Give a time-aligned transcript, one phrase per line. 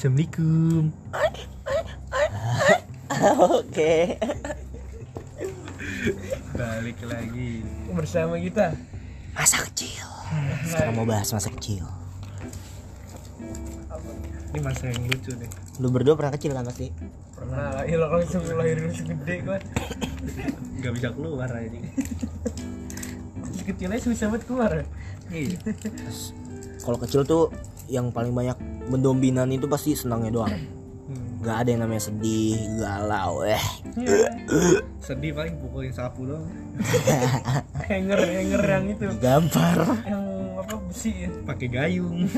[0.00, 0.96] Assalamualaikum.
[3.52, 4.16] Oke.
[6.56, 7.60] Balik lagi.
[7.92, 8.72] bersama kita
[9.36, 10.00] Masa kecil.
[10.64, 11.84] Sekarang mau bahas masa kecil.
[14.56, 15.52] Ini masa yang lucu nih.
[15.84, 16.88] Lu berdua pernah kecil kan pasti?
[17.36, 19.60] pernah lah ya lo langsung lahir segede gua
[20.80, 21.80] Gak bisa keluar aja.
[23.68, 24.80] Kecilnya susah banget keluar
[25.28, 25.60] Iya.
[26.88, 27.52] Kalau kecil tuh
[27.92, 30.50] yang paling banyak mendominan itu pasti senangnya doang.
[30.50, 31.40] Hmm.
[31.40, 33.62] Gak ada yang namanya sedih, galau, eh.
[34.98, 36.44] Sedih paling pukulin sapu doang.
[37.90, 39.78] hanger hanger yang itu Gampar.
[40.04, 40.22] yang
[40.54, 42.28] apa besi ya Pakai gayung.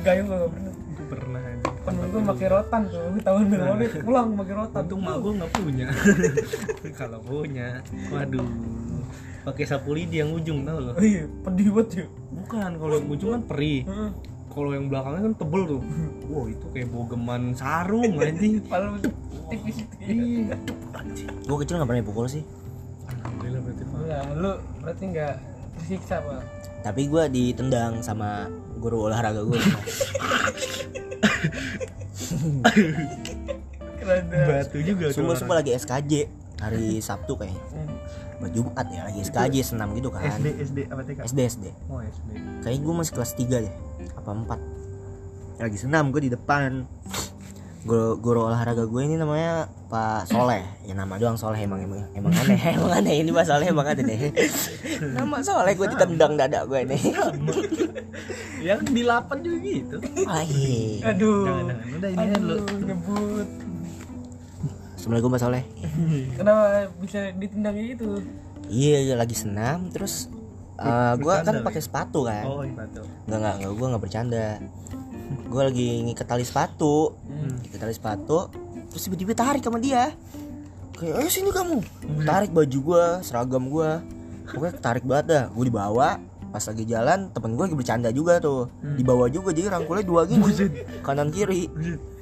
[0.00, 1.40] gayung gua gak pernah Gue pernah
[1.82, 5.86] temen gua pakai rotan tuh tahun berapa pulang pakai rotan Untung mak gue nggak punya.
[7.00, 7.68] Kalau punya,
[8.08, 8.46] waduh.
[9.42, 10.94] Pakai sapu lidi yang ujung tau lo.
[10.94, 13.82] oh iya pedih banget ya Bukan, kalau yang ujung kan perih.
[14.52, 15.80] Kalau yang belakangnya kan tebel tuh.
[16.32, 18.64] Wow, itu kayak bogeman sarung anjing.
[18.72, 18.96] Padahal
[19.52, 20.06] tipis itu ya.
[20.08, 20.56] Iya.
[21.44, 22.40] Gue kecil gak pernah dipukul sih.
[23.04, 24.00] Alhamdulillah berarti Pak.
[24.40, 25.34] Lu berarti nggak
[25.72, 26.40] tersiksa pak
[26.82, 28.48] Tapi gue ditendang sama
[28.80, 29.60] guru olahraga gue.
[34.02, 36.12] Batu juga Sumpah sumpah lagi SKJ
[36.58, 37.60] hari Sabtu kayaknya.
[38.50, 40.26] Jumat ya lagi SKJ senam gitu kan.
[40.26, 41.18] SD SD apa TK?
[41.30, 41.64] SD SD.
[41.86, 42.30] Oh SD.
[42.66, 43.74] Kayaknya gue masih kelas 3 deh
[44.16, 46.82] Apa 4 Lagi senam gue di depan.
[47.82, 50.62] Guru, guru olahraga gue ini namanya Pak Soleh.
[50.86, 52.58] Ya nama doang Soleh emang emang, emang aneh.
[52.78, 54.02] Emang aneh ini Pak Soleh emang aneh.
[54.06, 54.18] Deh
[55.18, 57.02] Nama Soleh gue ditendang dada gue nih
[58.66, 59.96] Yang di lapan juga gitu.
[60.26, 61.10] Ah, iya.
[61.10, 61.42] aduh.
[61.46, 61.86] Jangan jangan.
[61.98, 62.56] Udah ini dulu.
[62.86, 63.48] ngebut.
[64.94, 65.64] Assalamualaikum Pak Soleh.
[66.38, 66.62] Kenapa
[67.02, 68.22] bisa ditendang gitu?
[68.70, 70.30] Iya iya, lagi senam Terus
[70.78, 72.44] eh, Gue kan pakai sepatu kan.
[72.46, 73.02] Oh iya batu.
[73.28, 74.48] Enggak enggak, enggak gue enggak bercanda.
[75.52, 77.16] Gue lagi ngikat tali sepatu.
[77.28, 77.60] Hmm.
[77.60, 78.38] Ngikat tali sepatu
[78.92, 80.12] Terus tiba-tiba tarik sama dia.
[80.96, 81.80] Kayak ayo sini kamu.
[82.28, 83.90] Tarik baju gue, seragam gue
[84.52, 85.44] Pokoknya tarik banget dah.
[85.56, 86.20] Gue dibawa
[86.52, 88.68] Pas lagi jalan temen gue lagi bercanda juga tuh.
[88.84, 90.44] Dibawa juga jadi rangkulnya dua gini.
[91.00, 91.64] Kanan kiri.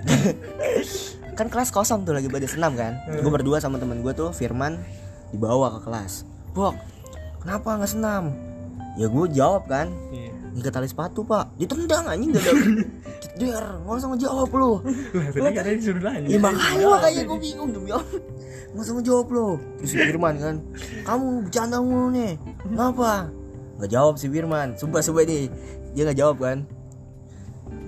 [1.38, 3.02] Kan kelas kosong tuh lagi pada senam kan.
[3.10, 4.78] Gue berdua sama temen gue tuh Firman
[5.34, 6.22] Dibawa ke kelas.
[6.54, 6.74] Bok
[7.40, 8.24] Kenapa nggak senam?
[9.00, 9.88] Ya gue jawab kan.
[10.12, 10.30] Iya.
[10.50, 11.54] Ngikat tali sepatu pak.
[11.56, 12.52] Ditendang anjing gak ada.
[13.40, 14.72] Der Gak usah ngejawab lo
[15.32, 16.28] tadi katanya disuruh nanya.
[16.28, 18.20] Ya makanya makanya gue bingung demi Allah.
[18.76, 19.48] Gak usah ngejawab lo
[19.80, 20.56] Terus si Firman kan.
[21.06, 22.32] Kamu bercanda mulu nih.
[22.60, 23.30] Kenapa?
[23.80, 24.76] Gak jawab si Firman.
[24.76, 25.48] Sumpah sumpah nih
[25.96, 26.58] Dia gak jawab kan.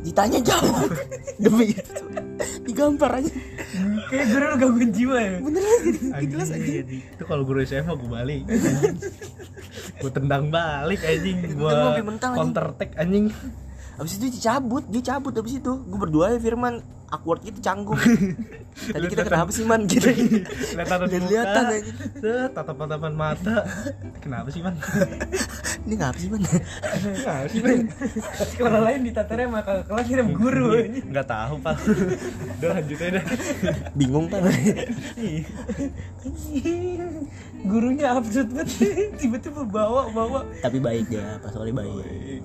[0.07, 0.89] Ditanya jawab.
[1.43, 2.03] Demi itu
[2.63, 3.33] Digampar aja.
[4.07, 5.37] Kayak guru lu gangguin jiwa ya?
[5.39, 5.81] Beneran
[6.13, 8.43] Anjing, iya, di- Itu kalau guru SMA gue balik.
[9.99, 11.39] gue tendang balik anjing.
[11.55, 11.73] Gue
[12.19, 13.33] counter attack anjing.
[13.93, 15.73] Abis itu dicabut Dia cabut abis itu.
[15.85, 16.81] Gue berdua ya Firman
[17.13, 18.01] Awkward gitu canggung
[18.97, 21.77] Tadi kita kenapa sih man gitu Lihat-lihatan muka.
[21.77, 21.93] aja.
[22.17, 23.69] Set, tatap-tatapan mata.
[24.19, 24.73] Kenapa sih man?
[25.85, 27.85] Ini ngapa sih man Kenapa sih man?
[28.49, 31.77] sekolah lain ditatarnya sama kakak kelas kirim guru Nggak tahu pak.
[32.57, 33.25] Udah lanjut aja dah.
[33.93, 34.41] Bingung kan
[37.63, 38.69] gurunya absurd banget
[39.17, 42.43] tiba-tiba bawa bawa Tapi baik dia Pas Oli baik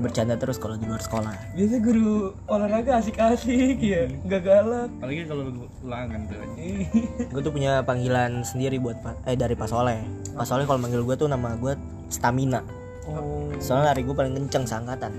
[0.00, 4.90] Bercanda terus kalau di luar sekolah biasa guru olahraga asik-asik ya nggak galak.
[4.98, 6.38] Apalagi kalau lu ulangan tuh.
[7.30, 10.00] Gue tuh punya panggilan sendiri buat eh dari Pak Soleh.
[10.34, 11.72] Pak Soleh kalau manggil gue tuh nama gue
[12.12, 12.60] Stamina.
[13.08, 13.50] Oh.
[13.58, 15.12] Soalnya lari gue paling kenceng seangkatan.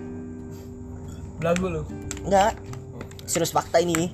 [1.40, 1.82] Belagu lu?
[2.24, 2.56] Enggak
[3.28, 4.12] Serius fakta ini.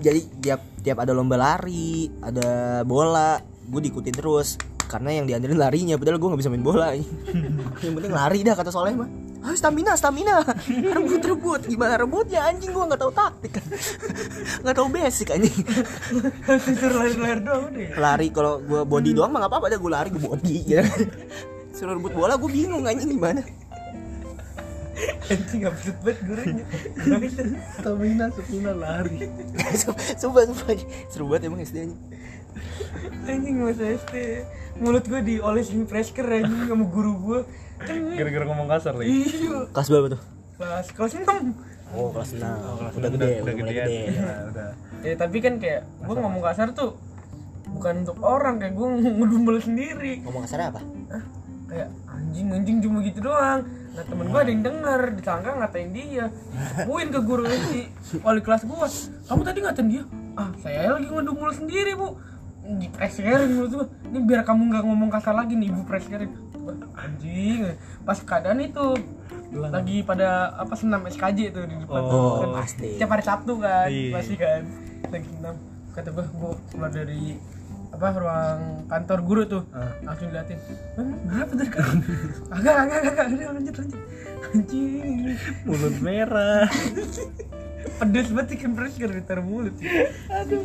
[0.00, 3.36] Jadi tiap tiap ada lomba lari Ada bola
[3.68, 4.56] Gue diikutin terus.
[4.88, 6.96] Karena yang diandelin larinya Padahal gue gak bisa main bola
[7.84, 10.44] Yang penting lari dah kata Soleh mah Ah, stamina, stamina,
[10.96, 11.60] rebut, rebut.
[11.64, 12.76] Gimana rebutnya anjing?
[12.76, 13.52] Gue nggak tahu taktik,
[14.62, 15.64] nggak tahu basic anjing.
[16.76, 20.08] suruh lari-lari doang deh Lari kalau gue body doang mah nggak apa-apa, dah gue lari
[20.12, 20.56] gue body.
[20.68, 20.84] Ya.
[21.72, 23.40] Suruh rebut bola, gue bingung anjing gimana.
[25.32, 26.64] anjing absurd banget gurunya
[27.80, 29.24] Stamina, stamina lari.
[30.20, 30.76] sumpah, sumpah,
[31.08, 31.96] seru banget emang SD nya.
[33.24, 34.44] anjing masa SD
[34.76, 39.08] mulut gue diolesin fresker anjing sama guru gue kan Gara-gara ngomong kasar lagi.
[39.08, 39.58] iya.
[39.72, 40.22] Kelas berapa tuh?
[40.60, 41.56] kelas kelas enam.
[41.90, 43.18] Oh kelas 6 Kelas Udah enam.
[43.18, 43.72] gede, udah gede.
[44.12, 44.70] Iya, udah.
[45.00, 46.94] ya tapi kan kayak gue ngomong kasar tuh
[47.72, 48.88] bukan untuk orang kayak gue
[49.18, 50.12] ngedumel sendiri.
[50.22, 50.80] Ngomong kasar apa?
[51.10, 51.24] Hah?
[51.70, 53.62] kayak anjing anjing cuma gitu doang.
[53.90, 56.26] Nah temen gue ada yang denger disangka ngatain dia.
[56.84, 57.88] Muin ke guru ini
[58.20, 58.86] wali kelas gue
[59.26, 60.02] kamu tadi ngatain dia?
[60.36, 62.20] Ah saya lagi ngedumel sendiri bu.
[62.70, 66.30] Di preskerin menurut gue ini biar kamu nggak ngomong kasar lagi nih ibu preskerin
[66.94, 68.86] anjing pas keadaan itu
[69.48, 69.72] Gelang.
[69.72, 72.00] lagi pada apa senam SKJ tuh di depan.
[72.00, 72.96] Oh, Kan pasti.
[72.96, 74.10] tiap hari Sabtu kan Iya.
[74.12, 74.62] pasti kan.
[75.06, 75.54] Lagi senam
[75.90, 77.34] kata gue gue keluar dari
[77.90, 79.62] apa ruang kantor guru tuh.
[79.70, 79.90] Ah.
[80.02, 81.96] langsung liatin "Eh, kenapa tadi kan
[82.54, 84.00] agak agak agak udah lanjut lanjut.
[84.50, 85.34] Anjing.
[85.64, 86.66] Mulut merah.
[87.98, 89.74] Pedes banget chicken burger ditaruh mulut.
[90.30, 90.64] Aduh.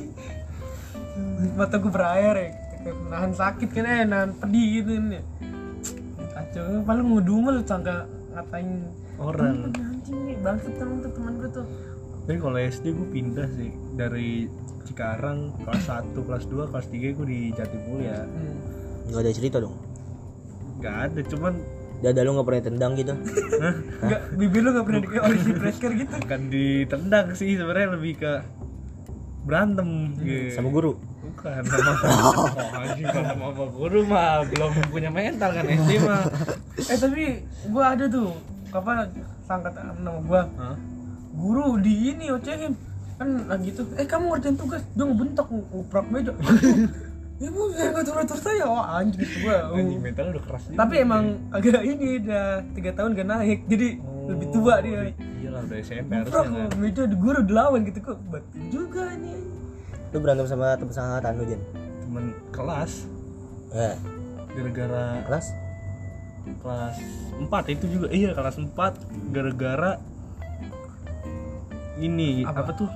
[1.54, 2.50] Mata gue berair ya.
[2.78, 5.06] Kayak nahan sakit kan eh nahan pedih gitu kan
[6.56, 8.68] ya kacau paling ngedumel sangka ngatain
[9.20, 11.66] orang anjing nih bangsat temen tuh teman gue tuh
[12.26, 14.50] tapi kalau SD gue pindah sih dari
[14.86, 19.14] Cikarang kelas 1, kelas 2, kelas 3 gue di Jatimulia hmm.
[19.14, 19.78] Gak ada cerita dong.
[20.82, 21.54] Gak ada, cuman
[22.02, 23.14] Dada lu gak pernah tendang gitu.
[24.02, 28.34] Enggak, bibir lu gak pernah dikayak orisi bresker gitu bukan ditendang sih sebenarnya lebih ke
[29.46, 30.58] berantem gitu.
[30.58, 30.98] Sama guru.
[31.36, 31.92] Bukan sama
[32.80, 34.42] anjing kalau sama Bapak guru mah.
[34.48, 36.24] Belum punya mental kan SD mah.
[36.80, 37.24] Eh tapi
[37.70, 38.32] gua ada tuh.
[38.72, 39.12] Apa
[39.44, 40.42] sangkatan nama gua?
[40.56, 40.76] Hah?
[41.36, 42.72] Guru di ini ocehin
[43.16, 44.82] Kan lagi tuh Eh kamu ngerjain tugas.
[44.96, 46.32] Dia ngebentak nguprak meja.
[47.36, 48.64] Ibu saya ngatur-ngatur saya?
[48.64, 49.76] Oh anjing gua.
[49.76, 50.78] Anjing mental udah keras juga.
[50.80, 53.60] Tapi emang agak ini udah tiga tahun gak naik.
[53.68, 53.90] Jadi
[54.26, 55.14] Oh, lebih tua dia.
[55.38, 56.82] Iya lah udah SMP harusnya kan.
[56.82, 58.18] meja di guru dilawan gitu kok.
[58.26, 59.38] Betul juga nih
[60.16, 61.60] Lu berantem sama temen sangkatan lu, Jen?
[62.08, 63.04] Cuman kelas.
[63.76, 64.00] Ya,
[64.56, 65.48] gara-gara kelas?
[66.46, 66.96] kelas
[67.42, 68.08] 4 itu juga.
[68.14, 68.72] Iya kelas 4
[69.34, 69.98] gara-gara
[71.98, 72.72] ini apa, Apa?
[72.78, 72.88] tuh?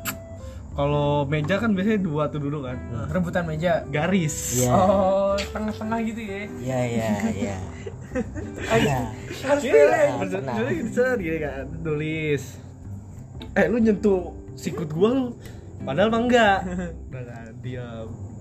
[0.78, 2.78] Kalau meja kan biasanya dua tuh dulu kan.
[2.88, 3.84] Nah, Rebutan meja.
[3.90, 4.64] Garis.
[4.64, 4.72] Iya.
[4.72, 6.40] Oh, tengah-tengah gitu ya.
[6.62, 7.58] Iya, iya, iya.
[8.80, 9.00] Iya.
[9.44, 10.08] Harus Iya, pilih.
[10.72, 12.44] Gitu, set, gini kan tulis
[13.54, 15.26] eh lu nyentuh sikut gua lu
[15.84, 16.60] padahal mah enggak.
[17.20, 17.86] Nah, dia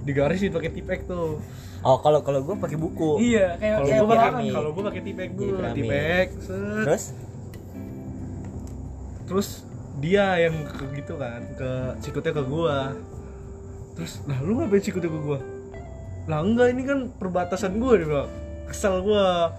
[0.06, 1.42] digarisin pakai tipek tuh.
[1.82, 3.22] Oh, kalau kalau gue pakai buku.
[3.22, 4.32] Iya, kayak kalau orang.
[4.34, 5.76] pakai kalau gua pakai tipek dulu piramid.
[5.78, 6.84] tipek set.
[6.86, 7.04] Terus?
[9.28, 9.48] Terus
[9.98, 11.70] dia yang ke gitu kan ke
[12.02, 12.78] sikutnya ke gua.
[13.94, 15.38] Terus lah lu ngapain sikutnya ke gua?
[16.26, 18.30] Lah enggak ini kan perbatasan gua dia bilang.
[18.66, 19.54] Kesel gua.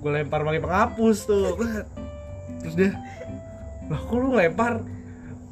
[0.00, 1.60] Gua lempar pakai penghapus tuh.
[2.64, 2.90] Terus dia
[3.84, 4.80] lah kok lu lempar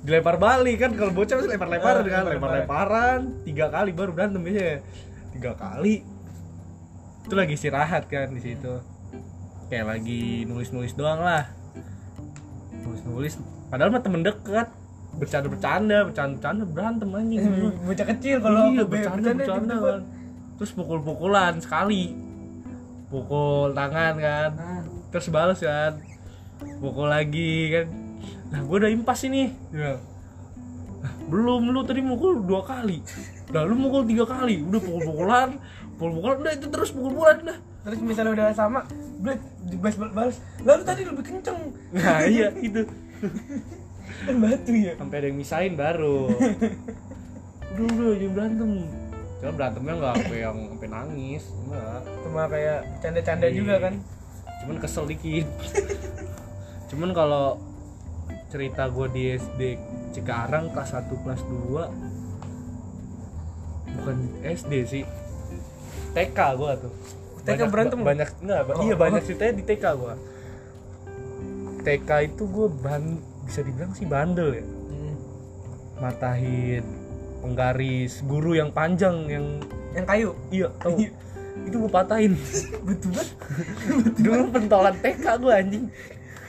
[0.03, 2.03] dilempar balik kan kalau bocah pasti lempar lempar Ah, kan?
[2.03, 2.35] lempar-lemparan.
[2.35, 4.77] lempar lemparan tiga kali baru berantem biasanya.
[5.31, 5.95] Tiga kali.
[7.23, 8.73] Itu lagi istirahat kan di situ.
[9.69, 11.47] Kayak lagi nulis nulis doang lah.
[12.83, 13.33] Nulis nulis
[13.71, 14.69] padahal mah temen dekat
[15.13, 17.41] bercanda bercanda bercanda bercanda berantem anjing.
[17.41, 20.01] Eh, Bocah kecil kalau iya be- bercanda bercanda kan
[20.57, 22.11] terus pukul pukulan sekali.
[23.07, 24.51] Pukul tangan kan.
[24.53, 25.95] Nah, terus balas kan.
[26.81, 27.87] Pukul lagi kan
[28.53, 29.97] nah gue udah impas ini "Lah,
[31.25, 33.01] belum lu tadi mukul dua kali
[33.49, 35.49] nah lu mukul tiga kali udah pukul pukulan
[35.97, 38.87] pukul pukulan udah itu terus pukul pukulan udah Terus misalnya udah sama,
[39.19, 40.39] Bled, dibales balas.
[40.63, 41.59] Lalu tadi lebih kenceng.
[41.91, 42.87] nah iya itu
[44.23, 44.95] Kan batu ya.
[44.95, 46.31] sampai ada yang misahin baru
[47.75, 48.71] udah udah jangan berantem
[49.35, 53.57] Cuma berantemnya nggak sampai yang sampai nangis enggak Cuma kayak canda-canda Iya.
[53.57, 53.95] juga kan.
[54.63, 55.47] cuman kesel dikit
[56.87, 57.59] cuman kalau
[58.53, 59.61] cerita gue di SD
[60.13, 61.89] Cikarang kelas 1 kelas 2
[63.93, 65.05] bukan SD sih
[66.13, 66.93] TK gue tuh
[67.43, 68.05] TK berantem lu?
[68.05, 68.85] banyak enggak ba- Oh.
[68.85, 70.15] iya banyak ceritanya di TK gue
[71.83, 73.03] TK itu gue ban
[73.43, 75.15] bisa dibilang sih bandel ya Hmm.
[75.99, 76.85] matahin
[77.41, 79.47] penggaris guru yang panjang yang
[79.93, 80.31] Yang kayu.
[80.51, 80.97] iya tau
[81.63, 82.33] itu gue patahin
[82.87, 83.29] Betul banget.
[84.19, 85.85] dulu pentolan TK gue anjing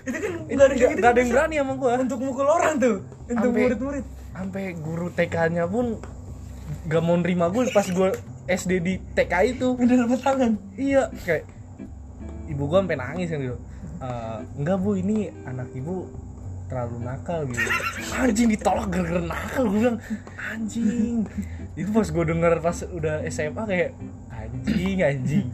[0.04, 1.04] Itu kan itu nggak ada gitu.
[1.08, 2.98] ada yang berani sama gue untuk mukul orang tuh.
[3.30, 4.06] Untuk murid-murid.
[4.34, 6.02] sampai guru TK-nya pun
[6.90, 8.10] gak mau nerima gue pas gue
[8.50, 9.68] SD di TK itu.
[9.78, 10.52] Udah lepas tangan.
[10.76, 11.46] iya kayak
[12.50, 13.58] ibu gue sampai nangis kan gitu.
[14.04, 16.10] "Eh, enggak bu ini anak ibu
[16.68, 17.62] terlalu nakal gitu.
[18.18, 19.98] Anjing ditolak gara-gara nakal gue bilang.
[20.52, 21.24] Anjing.
[21.78, 23.92] Itu pas gue denger pas udah SMA kayak
[24.34, 25.48] anjing anjing.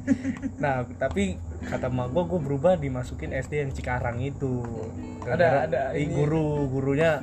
[0.58, 4.64] Nah tapi kata emak gue gue berubah dimasukin SD yang Cikarang itu
[5.26, 6.14] ada i- ini.
[6.14, 7.20] guru gurunya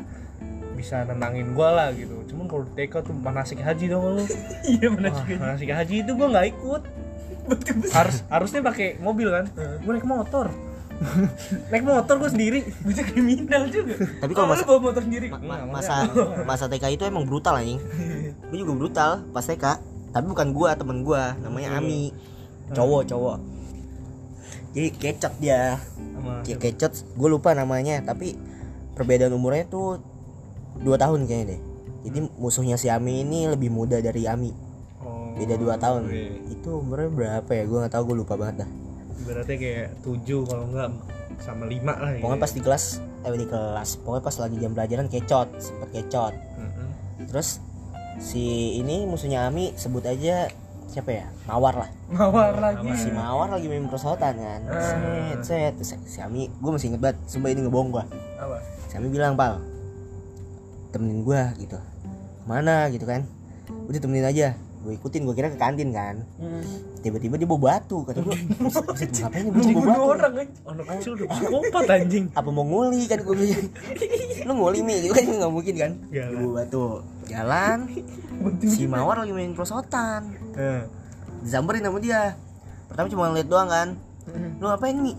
[0.72, 4.24] bisa nenangin gue lah gitu cuman kalau TK tuh manasik haji dong lu
[4.68, 5.34] Iya juga.
[5.38, 6.82] manasik haji itu gue nggak ikut
[7.90, 10.52] harus harusnya pakai mobil kan gue naik motor
[11.70, 14.00] naik motor gue sendiri Bisa kriminal juga.
[14.16, 15.28] Tapi kalau Oh, mas- lu bawa motor sendiri.
[15.28, 15.94] Ma- Enggak, ma- masa
[16.48, 17.76] masa TK itu emang brutal anjing.
[18.48, 19.76] Gue juga brutal pas TK.
[20.08, 22.16] Tapi bukan gua, temen gua, namanya Ami.
[22.72, 23.36] Cowok, cowok.
[24.76, 25.80] Jadi kecot dia.
[25.96, 28.36] sama Ya kecot, gue lupa namanya, tapi
[28.92, 30.04] perbedaan umurnya tuh
[30.84, 31.60] dua tahun kayaknya deh.
[32.06, 34.52] Jadi musuhnya si Ami ini lebih muda dari Ami,
[35.00, 36.12] oh, beda dua tahun.
[36.12, 36.52] oke.
[36.52, 37.64] Itu umurnya berapa ya?
[37.64, 38.70] Gue nggak tahu, gue lupa banget dah.
[39.24, 40.92] Ibaratnya kayak tujuh kalau enggak
[41.40, 42.20] sama lima lah ya.
[42.24, 42.84] pokoknya pas di kelas
[43.26, 46.88] eh di kelas pokoknya pas lagi jam pelajaran kecot sempet kecot Mm-mm.
[47.28, 47.60] terus
[48.22, 50.48] si ini musuhnya Ami sebut aja
[50.86, 51.26] siapa ya?
[51.44, 51.90] Mawar lah.
[52.08, 52.88] Mawar lagi.
[52.94, 54.60] Si Mawar lagi main perosotan kan.
[54.72, 55.72] Set set.
[55.74, 58.04] Terus si Ami gue masih inget banget sumpah ini ngebohong gua.
[58.36, 58.56] Apa?
[58.86, 59.60] Si Ami bilang pal
[60.88, 61.76] temenin gua gitu.
[62.44, 63.26] Mana gitu kan.
[63.86, 65.26] Udah temenin aja gue ikutin.
[65.26, 66.22] Gue kira ke kantin kan.
[67.02, 70.02] Tiba-tiba dia bawa batu kata gue "Buset, ngapain nih Jadi bawa batu?
[70.08, 72.24] orang aja anak kecil udah psikopat anjing.
[72.32, 73.66] Apa mau nguli kan gue bilang.
[74.46, 74.94] Lu nguli mi?
[75.02, 75.90] Gitu kan nggak mungkin kan.
[76.08, 77.78] Dia bawa batu jalan.
[78.62, 80.36] Si mawar lagi main prosotan.
[80.54, 80.84] Eh,
[81.42, 82.36] disamperin sama dia.
[82.86, 83.88] Pertama cuma ngeliat doang kan.
[84.60, 85.16] Lu ngapain mi?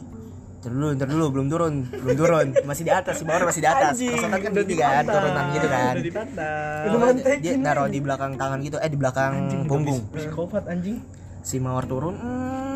[0.58, 3.70] Ntar dulu, ntar dulu, belum turun, belum turun, masih di atas, si mawar masih di
[3.70, 3.94] atas.
[4.00, 5.94] Prosotan kan udah gini kan, turunan gitu kan.
[7.42, 9.34] Dia naruh di belakang tangan gitu, eh di belakang
[9.70, 10.02] punggung.
[10.12, 10.98] psikopat anjing.
[11.46, 12.67] Si mawar turun, hmm,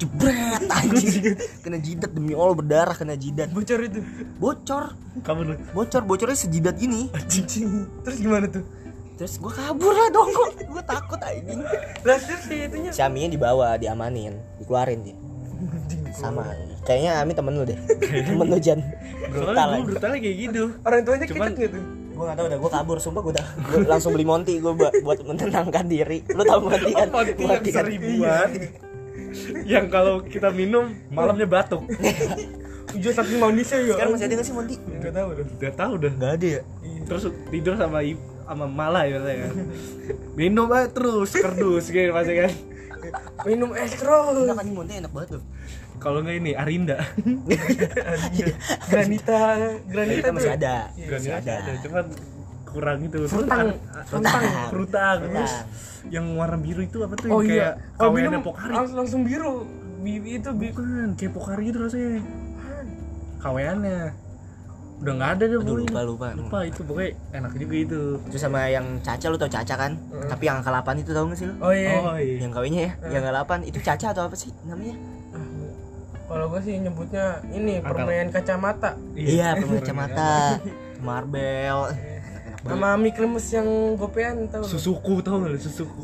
[0.00, 1.36] jebret anjing.
[1.60, 3.52] Kena jidat demi Allah berdarah kena jidat.
[3.52, 4.00] bocor itu?
[4.40, 7.12] Bocor, kamu lu bocor, bocornya sejidat gini.
[7.12, 7.84] anjing.
[8.02, 8.64] Terus gimana tuh?
[9.20, 11.60] Terus gue kabur lah dong, gue takut anjing.
[12.08, 12.90] lah terus si itunya?
[12.90, 15.16] Si Aminya dibawa, diamanin, dikeluarin dia.
[16.16, 16.48] Sama,
[16.88, 18.80] kayaknya Ami temen lu deh, temen lu Jan.
[19.28, 20.62] Brutal gue brutalnya kayak gitu.
[20.82, 21.80] Orang tuanya Cuman- kecet gitu
[22.20, 23.46] gue gak tau udah gue kabur sumpah gue udah
[23.88, 26.20] langsung beli monty gue buat, menenangkan diri.
[26.28, 27.08] Lu tau monty kan?
[27.08, 27.84] Monty yang Monty kan?
[27.88, 28.48] seribuan
[29.72, 31.86] yang kalau kita minum malamnya batuk.
[32.96, 33.94] Ujo saking manisnya ya.
[33.94, 36.12] Sekarang masih ada gak sih Enggak tahu dong udah tahu udah.
[36.18, 36.62] Gak ada ya?
[37.06, 37.22] Terus
[37.54, 39.54] tidur sama ibu sama malah ya katanya kan?
[40.34, 42.50] Minum aja terus kerdus gitu pasti kan?
[43.46, 44.42] Minum es terus.
[44.42, 45.42] Enggak kan ini monty enak banget tuh
[46.00, 46.96] kalau nggak ini Arinda.
[48.88, 49.40] Granita
[49.84, 52.04] Granita kita masih tuh ada Gak masih ada cuman
[52.70, 53.18] kurang itu.
[53.26, 53.74] Frutang.
[54.10, 54.42] frutang.
[54.70, 55.18] Frutang.
[55.26, 55.54] Terus
[56.08, 57.28] yang warna biru itu apa tuh?
[57.28, 57.68] Oh yang iya.
[57.74, 59.54] kayak Kalau kawennya minum Pokari langsung, langsung biru.
[60.00, 62.24] Bibi itu bi bukan kayak Pokari gitu rasanya.
[63.40, 63.98] Kawennya
[65.00, 66.28] udah nggak ada deh Aduh, lupa, lupa.
[66.36, 68.00] lupa itu pokoknya enak juga itu.
[68.28, 69.92] Terus sama yang Caca lu tau Caca kan?
[70.28, 71.54] Tapi yang angka 8 itu tau gak sih lu?
[71.64, 71.90] Oh iya.
[72.04, 72.36] Oh iya.
[72.44, 72.92] Yang kawinnya ya?
[73.08, 74.96] Yang angka 8 itu Caca atau apa sih namanya?
[76.30, 78.94] Kalau gue sih nyebutnya ini permen kacamata.
[79.18, 80.62] Iya pemain kacamata.
[81.06, 81.78] Marbel.
[81.90, 82.19] Banget
[82.60, 86.02] sama mie kremes yang gopean tau susuku tau gak susuku?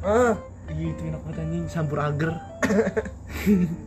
[0.00, 0.32] Ah,
[0.72, 1.64] iya itu enak banget anjing.
[1.68, 2.32] Campur agar.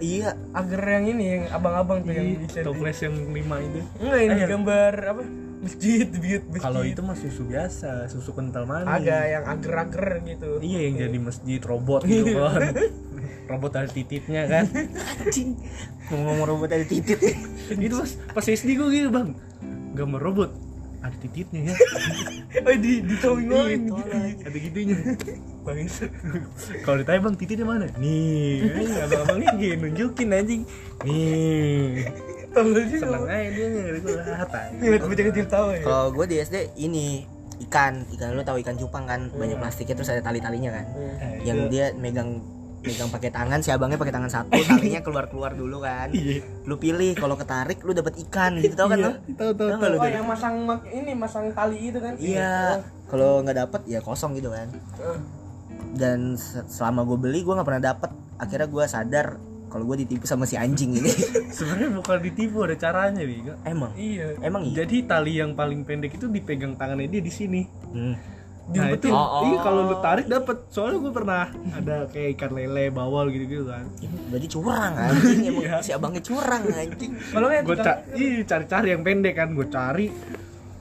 [0.02, 3.86] Iya agar yang ini yang abang-abang tuh yang Iya, toples yang lima itu.
[4.02, 5.24] Enggak ini gambar apa?
[5.62, 6.62] Masjid, masjid, masjid.
[6.64, 8.90] kalau itu mah susu biasa susu kental manis.
[8.90, 10.58] Agak yang agar-agar gitu.
[10.58, 12.74] iya yang jadi masjid robot gitu kan.
[13.52, 14.66] Robot ada tititnya kan.
[15.22, 15.60] Anjing.
[16.10, 17.20] Ngomong-ngomong robot ada titit.
[17.70, 19.38] Itu pas pas SD gue gitu bang.
[19.94, 20.50] Gambar robot
[21.04, 21.76] ada tititnya ya.
[22.64, 24.00] Oh di di towing gitu.
[24.48, 24.96] ada gitunya.
[25.68, 26.06] Bangis.
[26.88, 27.86] kalau ditanya bang tititnya mana?
[28.00, 30.62] Nih eh, abang-abangnya gini nunjukin anjing.
[31.04, 32.08] Nih.
[32.54, 35.82] Seneng aja dia ngeliat gue lihat Ngeliat bocah kecil tahu ya.
[35.84, 37.26] Kalau gue di SD ini
[37.68, 40.86] ikan, ikan lu tahu ikan cupang kan, banyak plastiknya terus ada tali-talinya kan.
[40.94, 42.40] Eh, Yang dia megang
[42.84, 46.12] megang pakai tangan, si abangnya pakai tangan satu, talinya keluar-keluar dulu kan.
[46.12, 46.44] Iya.
[46.64, 49.98] Lu pilih kalau ketarik lu dapat ikan gitu tau kan tahu Tahu nggak lu?
[49.98, 52.14] Oh yang masang ini masang tali itu kan?
[52.20, 52.84] Iya.
[53.08, 54.68] Kalau nggak dapet ya kosong gitu kan.
[55.00, 55.20] Eh,
[55.94, 58.12] Dan se- selama gue beli gue nggak pernah dapet.
[58.36, 59.28] Akhirnya gue sadar
[59.70, 61.10] kalau gue ditipu sama si anjing ini.
[61.56, 63.96] sebenarnya bukan ditipu ada caranya Biga Emang?
[63.96, 64.38] Iya.
[64.40, 64.84] Emang iya?
[64.84, 68.14] jadi tali yang paling pendek itu dipegang tangannya dia di sini Hmm.
[68.64, 69.42] Nah itu, Oh, oh.
[69.44, 70.56] iya kalau lu tarik dapat.
[70.72, 73.84] Soalnya gue pernah ada kayak ikan lele, bawal gitu-gitu kan.
[74.32, 75.78] Berarti curang anjing emang Iya.
[75.84, 77.12] si abangnya curang anjing.
[77.28, 80.08] Kalau Gue ca ih, cari-cari yang pendek kan, gue cari,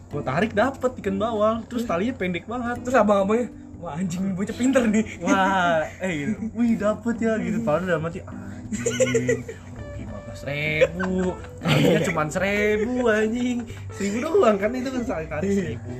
[0.08, 2.76] gue tarik dapet ikan bawal, terus talinya pendek banget.
[2.80, 3.50] terus abang-abangnya
[3.82, 5.04] wah anjing ini bocah pinter nih.
[5.26, 6.34] Wah, eh gitu.
[6.56, 7.66] Wih dapet ya gitu.
[7.66, 9.42] Padahal dalam hati anjing.
[9.42, 13.58] Rugi lima belas ribu, talinya cuma seribu anjing,
[13.90, 15.94] seribu doang kan itu kan sekali tarik seribu.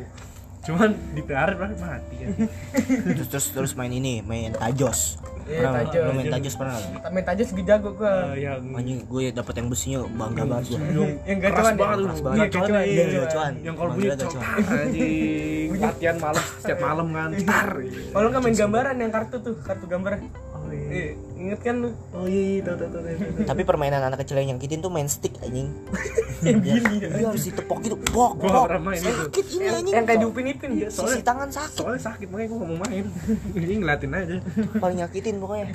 [0.62, 2.31] Cuman ditarik lah mati kan.
[3.19, 6.02] terus terus terus main ini main tajos Iya, Pernah tajos.
[6.07, 7.11] Lu main tajos pernah nggak?
[7.11, 8.12] Main tajos juga jago gua.
[8.31, 10.78] Eh, yang anjing gue dapet yang besinya bangga banget gue
[11.28, 11.81] yang gacuan ya?
[11.83, 12.23] banget banget.
[12.23, 13.04] Iya, Gacuan, iya.
[13.26, 13.52] gacuan.
[13.59, 14.42] yang kalau bunyi gacuan.
[14.71, 17.71] anjing latihan malam setiap malam kan tar
[18.14, 20.12] Kalau nggak main gambaran yang kartu tuh, kartu gambar.
[20.54, 21.90] oh iya Inget kan lu?
[22.14, 23.42] oh iya tahu tahu tahu tahu.
[23.42, 25.75] tapi permainan anak kecil yang nyakitin tuh main stick anjing
[26.46, 27.08] Yang gini ya.
[27.11, 30.87] dia harus ditepok gitu pok Gua pok sakit ini anjing yang kayak diupin-ipin ya.
[30.87, 33.04] sisi tangan sakit soalnya sakit makanya gue gak mau main
[33.58, 34.37] ini ngeliatin aja
[34.78, 35.66] paling nyakitin pokoknya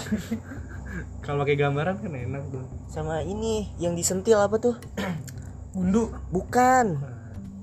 [1.24, 4.75] kalau pakai gambaran kan enak tuh sama ini yang disentil apa tuh
[5.75, 6.09] Bundu.
[6.31, 6.95] bukan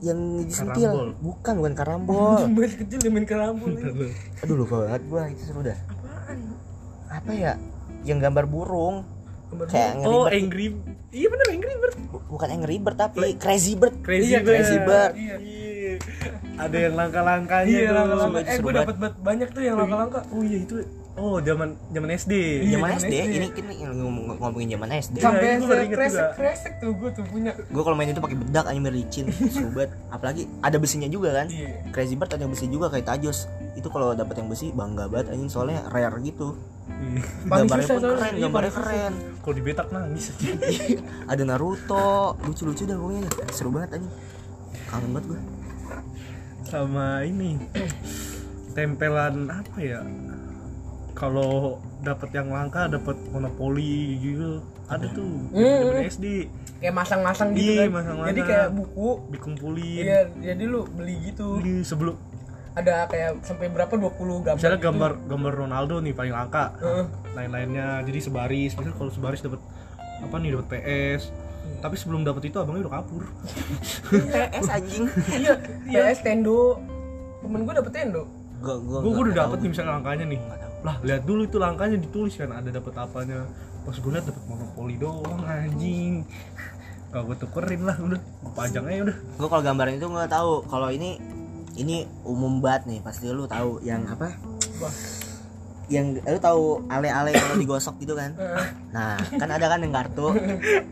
[0.04, 1.08] yang disentil Karambol.
[1.18, 3.72] bukan bukan karambol Masih kecil dia main kerambul.
[3.72, 3.88] ya.
[3.88, 4.06] Lu.
[4.44, 6.38] aduh lupa banget gua itu seru dah Apaan?
[7.08, 7.52] apa ya
[8.04, 9.02] yang gambar burung
[9.46, 10.06] Gambar kayak bundu.
[10.06, 10.66] oh ngeribet angry
[11.10, 11.96] iya bener angry bird
[12.26, 14.48] bukan Angry Bird tapi Crazy Bird Crazy Iya, Bird.
[14.50, 15.36] Crazy Bird Iya.
[15.38, 15.92] Iya.
[16.56, 17.94] Ada yang langka-langkanya Iya, tuh.
[17.96, 18.38] langka-langka.
[18.40, 18.86] Eh, gue banget.
[18.90, 20.20] dapat banyak tuh yang langka-langka.
[20.28, 20.74] Oh iya itu.
[21.14, 22.32] Oh, zaman zaman SD.
[22.34, 23.30] Iya, zaman zaman SD, SD.
[23.32, 27.24] ini kita ngomong- ngomongin zaman SD Sam- Sampai baru inget kresek kresek tuh gue tuh
[27.24, 27.50] punya.
[27.54, 31.86] gue kalau main itu pakai bedak aja mericin sobat apalagi ada besinya juga kan Iya.
[31.90, 35.30] Crazy Bird ada yang besi juga kayak Tajos itu kalau dapet yang besi bangga banget
[35.30, 36.73] anjing soalnya rare gitu Iya.
[36.84, 40.50] Paling gambarnya susah pun keren Iya, gambarnya keren Kalau dibetak nangis aja.
[41.32, 42.08] ada Naruto
[42.42, 44.14] lucu-lucu dah pokoknya seru banget anjing
[44.84, 45.40] kangen banget gue
[46.64, 47.60] Sama ini.
[48.72, 50.00] Tempelan apa ya?
[51.12, 54.58] Kalau dapat yang langka dapat monopoli gitu.
[54.84, 55.80] Ada tuh Hmm.
[55.86, 56.26] zaman SD
[56.74, 57.92] Kayak masang-masang gitu Iya, kan.
[57.94, 58.28] masang-masang.
[58.28, 59.08] Jadi kayak buku.
[59.30, 60.02] dikumpulin.
[60.02, 61.56] Iya, jadi lu beli gitu.
[61.56, 62.14] Beli sebelum
[62.74, 64.10] Ada kayak sampai berapa 20
[64.42, 64.58] gambar.
[64.58, 64.86] misalnya gitu.
[64.90, 66.74] gambar gambar Ronaldo nih paling langka.
[66.78, 67.04] Heeh.
[67.32, 68.74] Lain-lainnya jadi sebaris.
[68.74, 69.62] Misal kalau sebaris dapat
[70.20, 71.30] apa nih dapat PS.
[71.80, 73.22] Tapi sebelum dapat itu abangnya udah kabur.
[74.34, 75.54] PS anjing Iya,
[75.86, 76.82] PS Tendo.
[77.40, 78.24] Temen gue dapet Tendo.
[78.56, 80.40] gue gue gue udah dapet nih misalnya langkanya nih
[80.80, 83.44] lah lihat dulu itu langkanya ditulis kan ada dapat apanya
[83.84, 86.24] pas gue lihat dapat monopoli doang anjing
[87.08, 90.64] gak gue tukerin lah udah gue pajang aja udah gue kalau gambaran itu nggak tahu
[90.64, 91.20] kalau ini
[91.74, 94.34] ini umum banget nih pasti lu tahu yang apa
[94.78, 94.94] Wah.
[95.86, 98.32] yang lu tahu ale-ale kalau digosok gitu kan
[98.90, 100.32] nah kan ada kan yang kartu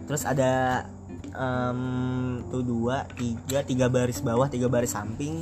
[0.05, 0.85] terus ada
[1.33, 1.81] em,
[2.47, 5.41] tuh dua tiga tiga baris bawah tiga baris samping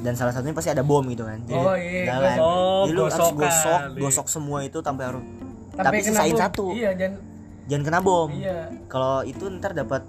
[0.00, 2.32] dan salah satunya pasti ada bom gitu kan jadi Oh, iya, dalam.
[2.32, 2.42] gosok.
[2.42, 3.98] Oh, Jadi lu harus gosok Iya.
[3.98, 5.24] gosok semua itu sampai harus
[5.72, 7.20] tapi sisain satu Iya, jangan
[7.66, 8.72] jangan kena bom iya.
[8.88, 10.02] kalau itu ntar dapat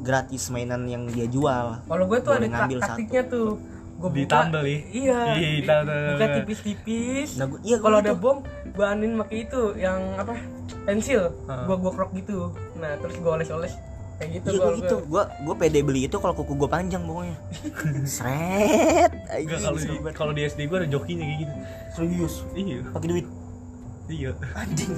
[0.00, 3.60] gratis mainan yang dia jual Kalau gue tuh Boleh ada taktiknya tuh.
[4.00, 4.18] Gue buka.
[4.18, 4.78] Ditambal ya?
[4.90, 5.18] Iya.
[5.36, 6.00] Iya, ditambal.
[6.10, 7.28] Buka tipis-tipis.
[7.36, 8.06] Nah, gua- iya, Kalau gitu.
[8.06, 10.34] ada bom, gue anin pakai itu yang apa?
[10.82, 11.22] Pensil.
[11.44, 11.64] Ah.
[11.64, 12.48] Gue gua krok gitu.
[12.74, 13.74] Nah, terus gue oles-oles
[14.16, 17.36] kayak gitu Iya gue gitu, gue gue pede beli itu kalau kuku gue panjang pokoknya.
[18.06, 19.10] Seret.
[19.46, 21.54] Kalau di, kalau di SD gue ada jokinya kayak gitu
[21.90, 22.34] serius.
[22.52, 23.26] iya Pakai duit.
[24.08, 24.92] iya Anjing.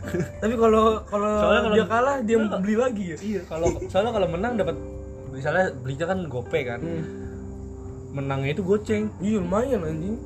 [0.42, 3.18] Tapi kalau kalau Soalnya kalau- dia kalah dia beli lagi ya.
[3.18, 4.76] iya kalau soalnya kalau menang dapat
[5.30, 7.04] misalnya belinya kan gope kan Hmm.
[8.16, 10.16] Menangnya itu goceng Iya lumayan anjing.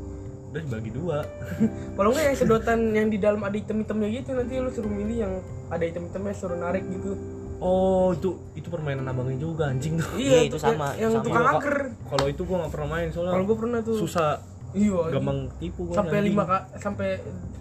[0.49, 1.19] udah dibagi dua
[1.97, 5.33] Kalau enggak yang sedotan yang di dalam ada item-itemnya gitu nanti lu suruh milih yang
[5.69, 7.15] ada item-itemnya suruh narik gitu.
[7.59, 11.25] oh itu itu permainan abangnya juga anjing tuh Iya, itu sama, Yang sama.
[11.25, 11.77] tukang Iya, angker.
[12.05, 13.97] kalau itu gue nggak pernah main soalnya Kalau gue pernah tuh.
[13.97, 14.29] susah
[14.71, 15.03] Iya.
[15.13, 17.09] gampang tipu gua sampai lima kak sampai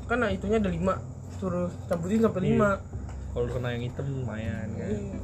[0.06, 0.94] kan nah, itunya ada lima
[1.36, 2.50] suruh campurin sampai Iya.
[2.52, 2.70] lima
[3.30, 5.18] kalau kena yang hitam lumayan kan Iya.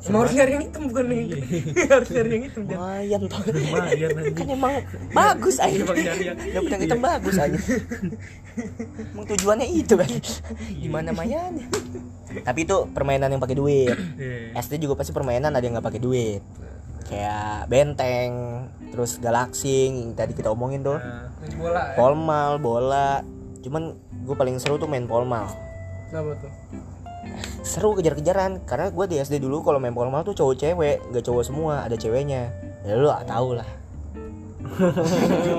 [0.00, 1.26] Emang harus nyari yang hitam bukan yang
[1.92, 3.40] harus nyari yang hitam Lumayan tuh.
[3.48, 4.74] lumayan kan anjing emang
[5.10, 5.74] bagus aja.
[5.76, 7.58] Emang nyari yang- Dapet yang hitam bagus aja.
[9.14, 10.10] Emang tujuannya itu kan.
[10.72, 11.66] Gimana mainannya?
[12.40, 13.94] Tapi itu permainan yang pakai duit.
[14.14, 14.54] Iya.
[14.56, 16.42] SD juga pasti permainan ada yang nggak pakai duit.
[17.04, 18.30] Kayak benteng,
[18.90, 20.98] terus galaxing yang tadi kita omongin tuh.
[21.56, 21.96] Bola ya.
[21.96, 23.10] Polmal, bola.
[23.58, 25.48] Cuman gue paling seru tuh main polmal.
[26.08, 26.50] Kenapa tuh?
[27.62, 31.44] Seru kejar-kejaran karena gue di SD dulu kalau main polmal tuh cowok cewek, nggak cowok
[31.44, 32.52] semua, ada ceweknya.
[32.86, 33.68] Ya lu tau lah.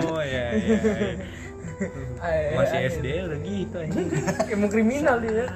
[0.10, 1.14] oh iya iya, iya.
[2.56, 4.08] Masih SD udah gitu anjing
[4.54, 5.48] Emang kriminal dia.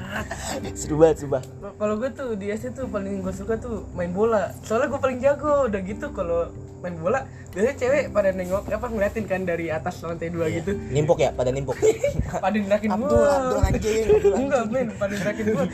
[0.73, 1.43] Seru banget sumpah.
[1.75, 4.55] Kalau gue tuh di SD tuh paling gue suka tuh main bola.
[4.63, 5.67] Soalnya gue paling jago.
[5.67, 6.51] Udah gitu kalau
[6.83, 7.23] main bola
[7.53, 10.73] biasanya cewek pada nengok apa ngeliatin kan dari atas lantai dua gitu.
[10.89, 11.77] Nimpuk ya, pada nimpuk.
[12.33, 12.97] Pada ngerakin gua.
[12.97, 15.65] Abdul, Abdul anjing, Abdul Enggak, men, pada ngerakin gua.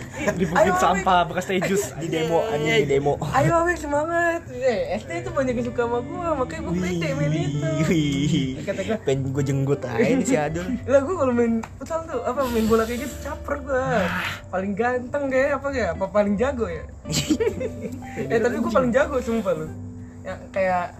[0.59, 3.15] Ayo, sampah bekas teh jus di demo anjing di demo.
[3.31, 4.43] Ayo Awe semangat.
[4.51, 7.71] Eh, SD itu banyak yang suka sama gua, makanya gua pede main itu.
[8.67, 10.67] Kata gua, Pengen gue jenggut aja si Adul.
[10.85, 14.05] Lah gua kalau main futsal tuh apa main bola kayak gitu caper gua.
[14.47, 15.87] Paling ganteng kayak apa ya?
[15.91, 16.83] Apa paling jago ya?
[18.31, 19.67] eh tapi gua paling jago sumpah lu.
[20.21, 20.95] Ya kayak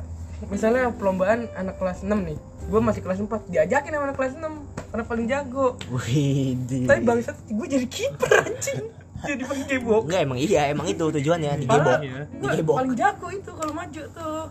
[0.45, 2.37] misalnya perlombaan anak kelas 6 nih.
[2.65, 4.45] Gua masih kelas 4, diajakin sama anak kelas 6
[4.89, 5.67] karena paling jago.
[5.89, 6.53] Wih.
[6.85, 8.81] Tapi bangsat gua jadi kiper anjing.
[9.19, 10.07] Jadi paling gebok.
[10.07, 11.59] Enggak emang iya, emang itu tujuannya Parah.
[11.59, 11.97] digebok.
[11.99, 12.19] Iya.
[12.31, 12.75] Gua Digebok.
[12.79, 14.43] paling jago itu kalau maju tuh.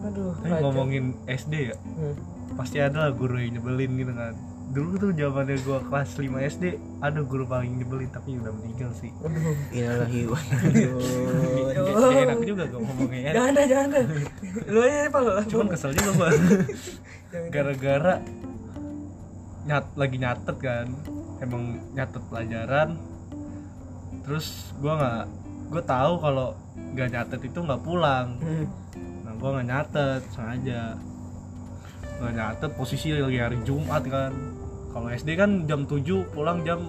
[0.00, 2.14] Aduh, Tapi ngomongin SD ya Hmm.
[2.52, 4.32] pasti ada lah guru yang nyebelin gitu kan
[4.70, 6.64] dulu tuh zamannya gua kelas 5 SD
[7.02, 9.10] ada guru paling nyebelin tapi udah meninggal sih.
[9.18, 9.54] Aduh.
[9.74, 10.38] Innalillahi wa
[12.14, 13.18] enak juga gak ngomongnya.
[13.18, 14.04] Ya Jangan dah, jangan dah.
[14.70, 15.32] Lu aja apa lu?
[15.50, 16.30] cuman kesel juga gua.
[17.50, 18.14] Gara-gara
[19.66, 20.86] nyat lagi nyatet kan.
[21.42, 21.62] Emang
[21.98, 22.88] nyatet pelajaran.
[24.22, 25.24] Terus gua nggak
[25.74, 26.48] gua tahu kalau
[26.94, 28.38] nggak nyatet itu nggak pulang.
[28.38, 28.66] Hmm.
[29.26, 30.94] nah gua nggak nyatet sengaja.
[32.22, 34.59] Nggak nyatet posisi lagi hari Jumat kan
[34.90, 36.82] kalau SD kan jam 7 pulang jam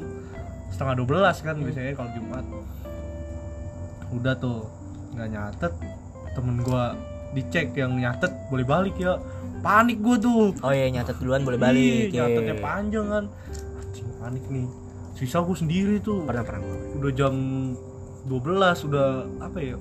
[0.73, 2.45] setengah 12 kan biasanya kalau Jumat.
[4.11, 4.65] Udah tuh
[5.13, 5.73] nggak nyatet.
[6.31, 6.95] Temen gua
[7.35, 9.21] dicek yang nyatet boleh balik ya.
[9.61, 10.55] Panik gua tuh.
[10.65, 12.25] Oh iya nyatet duluan boleh balik Ih, ya.
[12.25, 13.25] nyatetnya panjang kan.
[13.77, 14.65] Anjing panik nih.
[15.13, 16.25] Sisa gua sendiri tuh.
[16.25, 16.61] Pernah pernah
[16.97, 17.33] udah jam
[18.25, 19.07] 12 udah
[19.41, 19.77] apa ya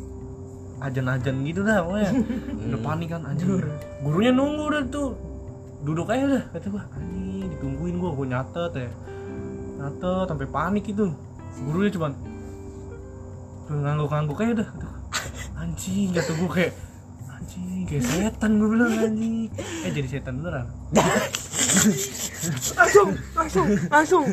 [0.81, 2.13] ajan-ajan gitu dah pokoknya.
[2.73, 3.61] Udah panik kan anjing.
[4.01, 5.13] Gurunya nunggu udah tuh.
[5.85, 6.85] Duduk aja udah kata gua.
[6.97, 7.20] anjing
[7.61, 8.91] ditungguin gua gua nyatet ya
[9.77, 11.13] nyatet sampai panik itu.
[11.61, 12.13] Gurunya cuman
[13.69, 14.93] ngangguk-ngangguk aja udah gua.
[15.61, 16.73] anjing kata gua kayak
[17.29, 19.53] anjing kayak setan gua bilang anjing.
[19.85, 20.67] Eh jadi setan beneran?
[22.81, 24.25] Langsung langsung langsung